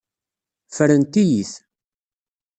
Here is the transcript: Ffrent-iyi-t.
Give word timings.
Ffrent-iyi-t. 0.69 1.51